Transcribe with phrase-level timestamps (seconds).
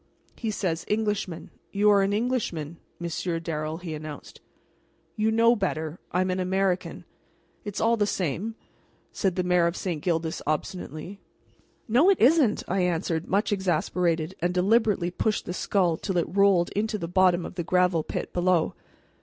[0.31, 4.41] "And he says 'Englishman.' You are an Englishman, Monsieur Darrel," he announced.
[5.15, 5.85] "You know better.
[5.85, 7.05] You know I'm an American."
[7.63, 8.55] "It's all the same,"
[9.11, 10.01] said the Mayor of St.
[10.01, 11.19] Gildas, obstinately.
[11.87, 16.71] "No, it isn't!" I answered, much exasperated, and deliberately pushed the skull till it rolled
[16.71, 18.73] into the bottom of the gravel pit below.